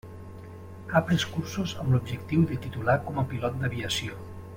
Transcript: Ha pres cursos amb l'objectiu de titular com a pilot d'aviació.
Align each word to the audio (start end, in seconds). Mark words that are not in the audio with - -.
Ha 0.93 1.01
pres 1.09 1.25
cursos 1.33 1.75
amb 1.83 1.93
l'objectiu 1.95 2.47
de 2.53 2.57
titular 2.67 2.97
com 3.11 3.21
a 3.21 3.27
pilot 3.35 3.61
d'aviació. 3.65 4.19